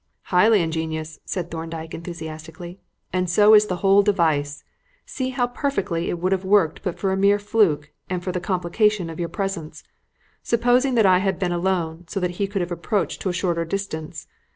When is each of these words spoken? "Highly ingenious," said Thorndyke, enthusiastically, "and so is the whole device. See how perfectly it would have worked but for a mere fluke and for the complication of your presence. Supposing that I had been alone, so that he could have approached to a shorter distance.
"Highly 0.33 0.63
ingenious," 0.63 1.19
said 1.25 1.51
Thorndyke, 1.51 1.93
enthusiastically, 1.93 2.79
"and 3.13 3.29
so 3.29 3.53
is 3.53 3.67
the 3.67 3.75
whole 3.85 4.01
device. 4.01 4.63
See 5.05 5.29
how 5.29 5.45
perfectly 5.45 6.09
it 6.09 6.17
would 6.17 6.31
have 6.31 6.43
worked 6.43 6.81
but 6.81 6.97
for 6.97 7.11
a 7.11 7.15
mere 7.15 7.37
fluke 7.37 7.91
and 8.09 8.23
for 8.23 8.31
the 8.31 8.39
complication 8.39 9.11
of 9.11 9.19
your 9.19 9.29
presence. 9.29 9.83
Supposing 10.41 10.95
that 10.95 11.05
I 11.05 11.19
had 11.19 11.37
been 11.37 11.51
alone, 11.51 12.05
so 12.07 12.19
that 12.19 12.31
he 12.41 12.47
could 12.47 12.61
have 12.63 12.71
approached 12.71 13.21
to 13.21 13.29
a 13.29 13.33
shorter 13.33 13.63
distance. 13.63 14.25